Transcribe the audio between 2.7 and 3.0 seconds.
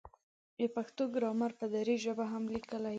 دی.